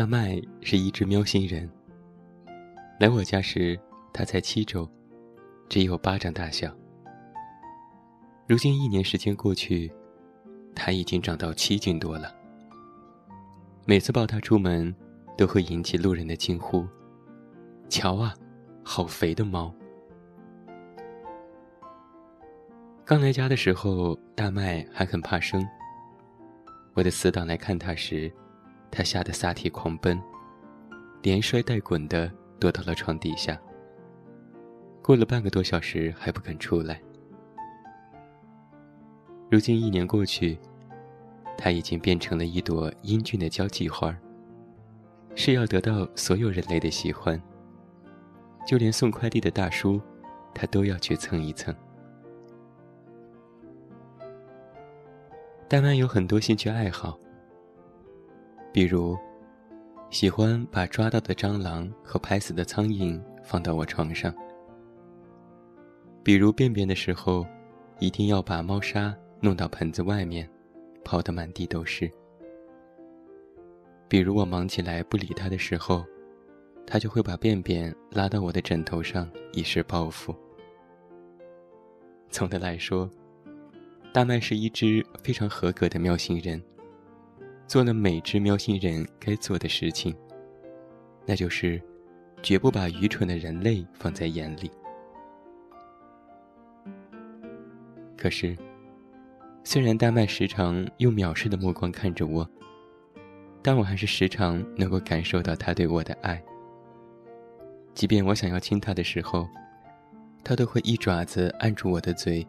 [0.00, 1.68] 大麦是一只喵星人。
[2.98, 3.78] 来我家时，
[4.14, 4.90] 它才七周，
[5.68, 6.74] 只有巴掌大小。
[8.48, 9.92] 如今一年时间过去，
[10.74, 12.34] 它已经长到七斤多了。
[13.84, 14.90] 每次抱它出门，
[15.36, 16.88] 都会引起路人的惊呼
[17.90, 18.34] ：“瞧啊，
[18.82, 19.70] 好肥的猫！”
[23.04, 25.62] 刚来家的时候，大麦还很怕生。
[26.94, 28.32] 我的死党来看他时，
[28.90, 30.20] 他吓得撒腿狂奔，
[31.22, 33.58] 连摔带滚的躲到了床底下。
[35.02, 37.00] 过了半个多小时还不肯出来。
[39.50, 40.58] 如今一年过去，
[41.56, 44.16] 他已经变成了一朵英俊的交际花，
[45.34, 47.40] 是要得到所有人类的喜欢。
[48.66, 50.00] 就连送快递的大叔，
[50.54, 51.74] 他都要去蹭一蹭。
[55.66, 57.18] 大麦有很多兴趣爱好，
[58.72, 59.18] 比如
[60.10, 64.32] 喜欢把抓到的蟑螂和拍死的苍蝇放到我床上；
[66.22, 67.44] 比如便便的时候，
[67.98, 70.48] 一定要把猫砂弄到盆子外面，
[71.04, 72.08] 泡得满地都是；
[74.08, 76.04] 比如我忙起来不理他的时候，
[76.86, 80.34] 他就会把便便拉到我的枕头上以示报复。
[82.28, 83.10] 总的来说。
[84.12, 86.60] 大麦是一只非常合格的喵星人，
[87.70, 90.12] 做了每只喵星人该做的事情，
[91.24, 91.80] 那就是
[92.42, 94.68] 绝不把愚蠢的人类放在眼里。
[98.18, 98.56] 可是，
[99.62, 102.44] 虽然大麦时常用藐视的目光看着我，
[103.62, 106.42] 但我还是时常能够感受到他对我的爱。
[107.94, 109.48] 即便我想要亲他的时候，
[110.42, 112.44] 他都会一爪子按住我的嘴。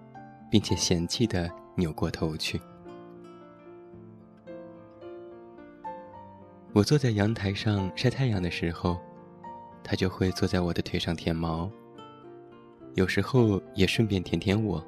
[0.52, 2.60] 并且嫌弃的扭过头去。
[6.74, 8.98] 我坐在阳台上晒太阳的时候，
[9.84, 11.70] 他就会坐在我的腿上舔毛，
[12.94, 14.86] 有时候也顺便舔舔我。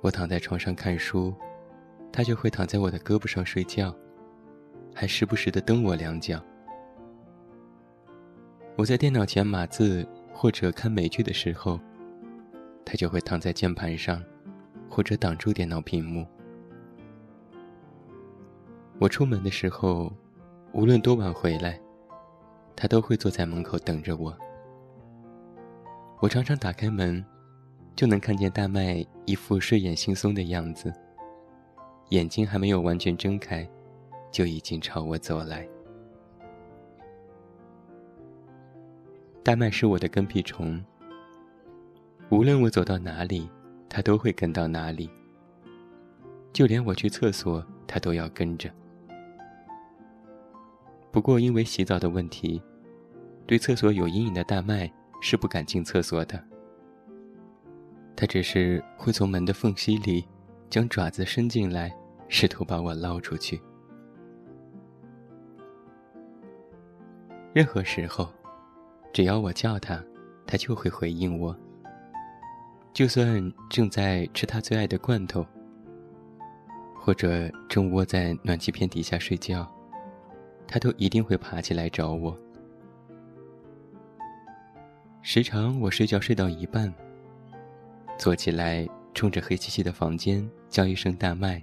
[0.00, 1.34] 我躺在床上看书，
[2.10, 3.94] 他就会躺在我的胳膊上睡觉，
[4.94, 6.42] 还时不时的蹬我两脚。
[8.76, 11.78] 我在电脑前码字或者看美剧的时候。
[12.88, 14.22] 他就会躺在键盘上，
[14.88, 16.24] 或者挡住电脑屏幕。
[18.98, 20.10] 我出门的时候，
[20.72, 21.78] 无论多晚回来，
[22.74, 24.34] 他都会坐在门口等着我。
[26.20, 27.22] 我常常打开门，
[27.94, 30.90] 就能看见大麦一副睡眼惺忪的样子，
[32.08, 33.68] 眼睛还没有完全睁开，
[34.30, 35.68] 就已经朝我走来。
[39.42, 40.82] 大麦是我的跟屁虫。
[42.30, 43.48] 无论我走到哪里，
[43.90, 45.10] 他都会跟到哪里。
[46.50, 48.70] 就连我去厕所，他都要跟着。
[51.16, 52.60] 不过，因为洗澡的问题，
[53.46, 56.38] 对厕所有阴影的大麦是不敢进厕所的。
[58.14, 60.28] 他只是会从门的缝隙里，
[60.68, 61.90] 将爪子伸进来，
[62.28, 63.58] 试图把我捞出去。
[67.54, 68.28] 任何时候，
[69.10, 70.04] 只要我叫他，
[70.46, 71.56] 他就会回应我。
[72.92, 75.46] 就算正在吃他最爱的罐头，
[76.94, 79.66] 或者正窝在暖气片底下睡觉，
[80.66, 82.36] 他都一定会爬起来找我。
[85.22, 86.92] 时常我睡觉睡到一半，
[88.18, 91.62] 坐起来冲着黑漆漆的房间叫一声“大麦”，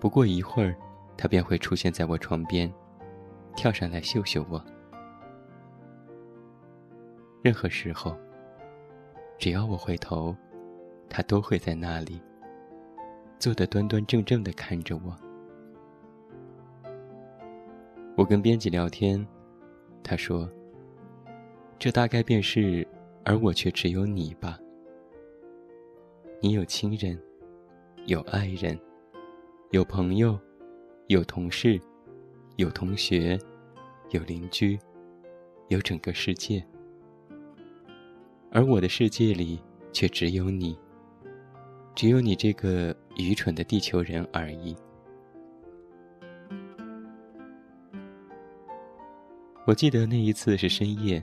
[0.00, 0.76] 不过一会儿，
[1.16, 2.72] 他便会出现在我床边，
[3.54, 4.64] 跳上来嗅嗅我。
[7.42, 8.16] 任何时候。
[9.40, 10.34] 只要我回头，
[11.08, 12.20] 他都会在那里，
[13.38, 15.16] 坐得端端正正的看着我。
[18.18, 19.24] 我跟编辑聊天，
[20.02, 20.50] 他说
[21.78, 22.84] ：“这大概便是，
[23.24, 24.58] 而我却只有你吧。
[26.42, 27.16] 你有亲人，
[28.06, 28.76] 有爱人，
[29.70, 30.36] 有朋友，
[31.06, 31.80] 有同事，
[32.56, 33.38] 有同学，
[34.10, 34.76] 有邻居，
[35.68, 36.60] 有整个世界。”
[38.50, 39.62] 而我的世界里
[39.92, 40.76] 却只有你，
[41.94, 44.74] 只有你这个愚蠢的地球人而已。
[49.68, 51.22] 我记得那一次是深夜，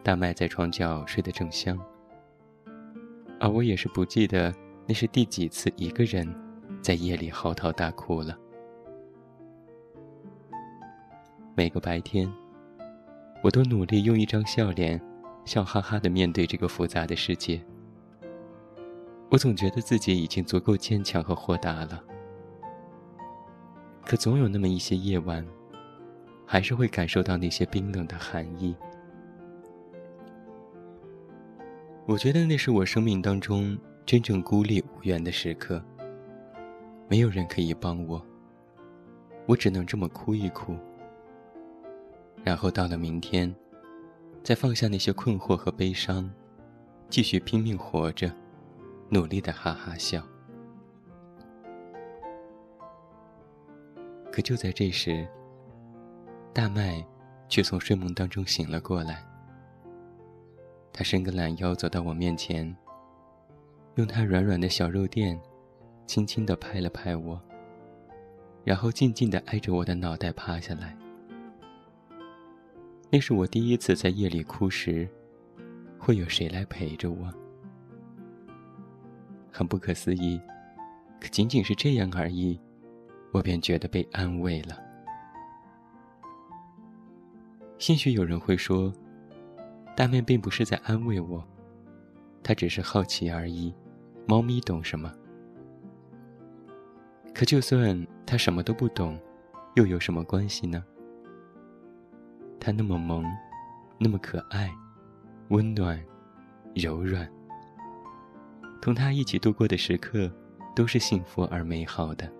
[0.00, 1.76] 大麦在床角睡得正香，
[3.40, 4.54] 而我也是不记得
[4.86, 6.24] 那是第几次一个人
[6.80, 8.38] 在夜里嚎啕大哭了。
[11.56, 12.32] 每个白天，
[13.42, 15.02] 我都努力用一张笑脸。
[15.44, 17.60] 笑哈哈的面对这个复杂的世界，
[19.30, 22.04] 我总觉得自己已经足够坚强和豁达了。
[24.06, 25.44] 可总有那么一些夜晚，
[26.52, 28.74] 还是会感受到那些冰冷的寒意。
[32.06, 35.80] 我觉得那是我生命当中真正孤立无援的时刻。
[37.08, 38.20] 没有人可以帮我，
[39.46, 40.76] 我只能这么哭一哭。
[42.42, 43.54] 然后到了明天，
[44.42, 46.28] 再放下那些困惑和悲伤，
[47.08, 48.28] 继续拼命活着，
[49.08, 50.20] 努力的哈哈笑。
[54.32, 55.28] 可就在这时，
[56.52, 57.04] 大麦
[57.48, 59.24] 却从睡梦当中醒了过来。
[60.92, 62.76] 他伸个懒腰走到我面前，
[63.94, 65.40] 用他软软的小肉垫。
[66.06, 67.40] 轻轻地拍了拍我，
[68.64, 70.96] 然后静静地挨着我的脑袋趴下来。
[73.08, 75.08] 那是我第一次在夜里哭时，
[76.00, 77.32] 会有谁来陪着我？
[79.52, 80.40] 很不可思议，
[81.20, 82.58] 可仅仅是这样而已，
[83.30, 84.89] 我便觉得被安慰了。
[87.80, 88.92] 兴许有人会说，
[89.96, 91.42] 大面并不是在安慰我，
[92.42, 93.74] 他只是好奇而已。
[94.26, 95.10] 猫咪懂什么？
[97.34, 99.18] 可就算他什么都不懂，
[99.76, 100.84] 又有什么关系呢？
[102.60, 103.24] 他那么萌，
[103.96, 104.70] 那么可爱，
[105.48, 105.98] 温暖，
[106.74, 107.26] 柔软。
[108.82, 110.30] 同他一起度过的时刻，
[110.76, 112.30] 都是幸福而美好的。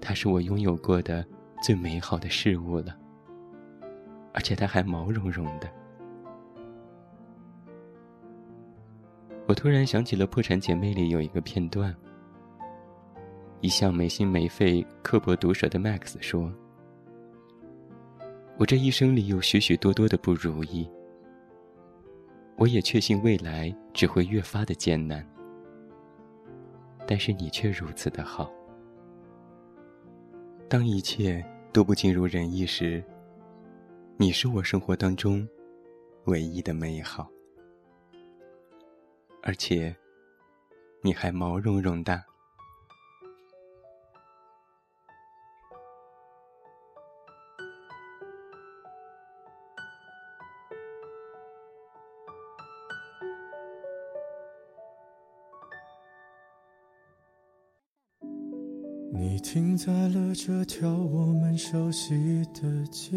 [0.00, 1.22] 他是我拥有过的
[1.62, 2.96] 最美好的事物了，
[4.38, 5.68] 而且他还毛茸茸的。
[9.48, 11.92] 我突然想起了《破产姐妹》里有一个片段。
[13.60, 16.52] 一向没心没肺、刻薄毒舌的 Max 说
[18.56, 20.88] ：“我这一生里有许许多多的不如意，
[22.56, 25.28] 我也确信未来只会越发的艰难。
[27.08, 28.48] 但是你却如此的好。
[30.68, 33.02] 当一切都不尽如人意时，
[34.20, 35.48] 你是我生活当中
[36.24, 37.30] 唯一的美好，
[39.44, 39.94] 而且
[41.02, 42.20] 你还毛茸茸的。”
[59.10, 63.16] 你停在了这条我们熟悉的街，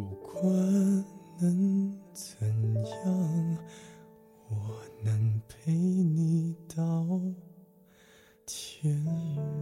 [0.00, 0.42] 不管
[1.38, 2.48] 能怎
[3.04, 3.58] 样，
[4.48, 7.20] 我能陪你到
[8.46, 9.59] 天亮。